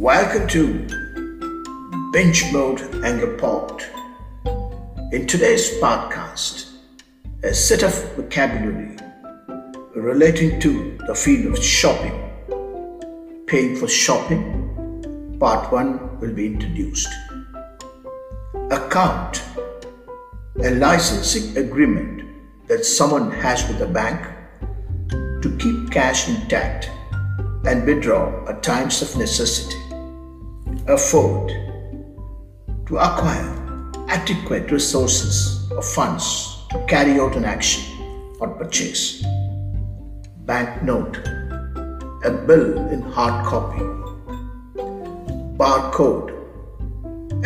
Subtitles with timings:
[0.00, 3.84] Welcome to Bench Mode Anger Pod.
[5.12, 6.70] In today's podcast,
[7.42, 8.96] a set of vocabulary
[9.94, 12.16] relating to the field of shopping,
[13.46, 17.10] paying for shopping, part 1 will be introduced.
[18.70, 19.42] Account,
[20.64, 22.22] a licensing agreement
[22.68, 24.26] that someone has with a bank
[25.42, 26.88] to keep cash intact
[27.66, 29.79] and withdraw at times of necessity.
[30.88, 31.50] Afford
[32.86, 33.48] to acquire
[34.08, 37.84] adequate resources or funds to carry out an action
[38.40, 39.22] or purchase.
[40.46, 41.18] Banknote,
[42.24, 43.84] a bill in hard copy.
[45.56, 46.30] Barcode,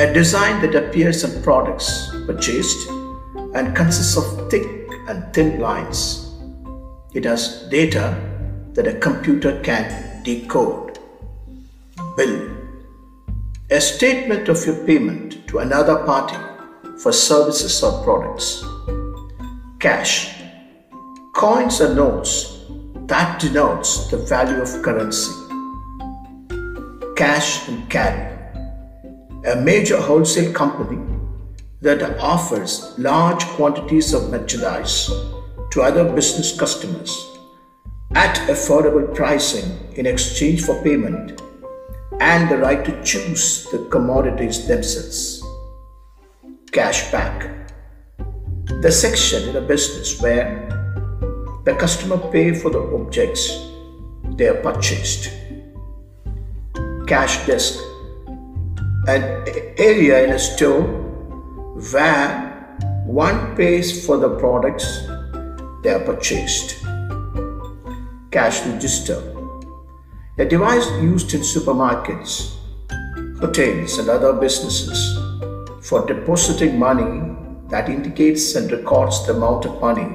[0.01, 2.89] a design that appears on products purchased
[3.55, 4.67] and consists of thick
[5.09, 6.25] and thin lines
[7.15, 8.21] it has data
[8.73, 10.99] that a computer can decode.
[12.17, 12.54] Bill.
[13.75, 16.37] A statement of your payment to another party
[17.03, 18.65] for services or products.
[19.81, 20.33] Cash.
[21.35, 22.61] Coins or notes
[23.09, 25.33] that denotes the value of currency.
[27.17, 28.39] Cash and carry.
[29.45, 31.03] A major wholesale company
[31.81, 35.11] that offers large quantities of merchandise
[35.73, 37.13] to other business customers
[38.15, 41.41] at affordable pricing in exchange for payment
[42.21, 45.43] and the right to choose the commodities themselves.
[46.73, 47.71] Cash Cashback.
[48.83, 50.69] The section in a business where
[51.65, 53.49] the customer pay for the objects
[54.37, 55.31] they are purchased.
[57.07, 57.79] Cash desk.
[59.07, 59.45] An
[59.79, 60.83] area in a store
[61.93, 62.77] where
[63.07, 65.07] one pays for the products
[65.83, 66.83] they are purchased.
[68.31, 69.21] Cash register,
[70.37, 72.57] a device used in supermarkets,
[73.39, 75.17] hotels, and other businesses
[75.81, 77.37] for depositing money
[77.69, 80.09] that indicates and records the amount of money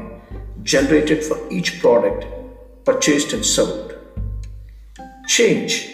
[0.64, 2.26] generated for each product
[2.84, 3.96] purchased and sold.
[5.28, 5.90] Change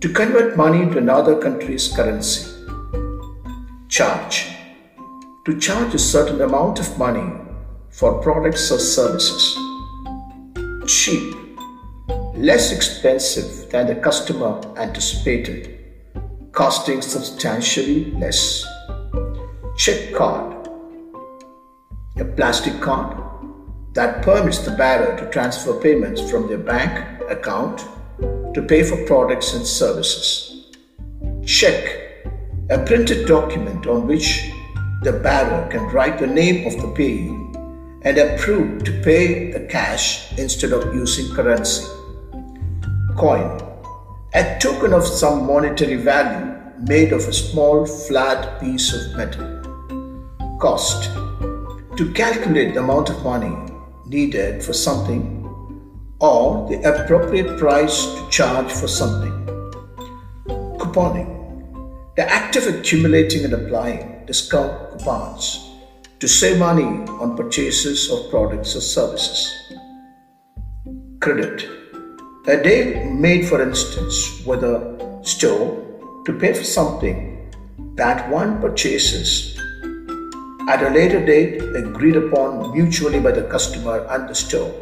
[0.00, 2.50] to convert money into another country's currency.
[3.88, 4.46] Charge
[5.44, 7.30] to charge a certain amount of money
[7.90, 9.56] for products or services.
[10.86, 11.45] Cheap,
[12.36, 15.78] less expensive than the customer anticipated,
[16.52, 18.64] costing substantially less.
[19.78, 20.68] Check card,
[22.18, 23.16] a plastic card
[23.94, 27.84] that permits the bearer to transfer payments from their bank account
[28.54, 30.74] to pay for products and services.
[31.46, 32.26] Check,
[32.68, 34.50] a printed document on which
[35.02, 37.28] the bearer can write the name of the payee
[38.02, 41.95] and approve to pay the cash instead of using currency.
[43.16, 43.58] Coin,
[44.34, 49.48] a token of some monetary value made of a small flat piece of metal.
[50.60, 51.04] Cost,
[51.96, 53.56] to calculate the amount of money
[54.04, 55.42] needed for something
[56.20, 59.32] or the appropriate price to charge for something.
[60.76, 65.70] Couponing, the act of accumulating and applying discount coupons
[66.20, 69.54] to save money on purchases of products or services.
[71.20, 71.85] Credit.
[72.48, 75.82] A deal made, for instance, with a store
[76.24, 77.50] to pay for something
[77.96, 79.58] that one purchases
[80.68, 84.72] at a later date agreed upon mutually by the customer and the store.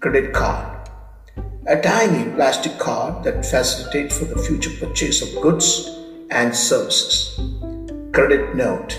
[0.00, 0.88] Credit card.
[1.66, 5.90] A tiny plastic card that facilitates for the future purchase of goods
[6.30, 7.38] and services.
[8.12, 8.98] Credit note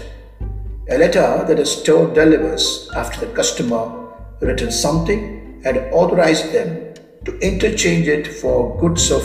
[0.87, 3.91] a letter that a store delivers after the customer
[4.39, 6.84] written something and authorized them
[7.23, 9.23] to interchange it for goods of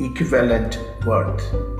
[0.00, 1.77] equivalent worth.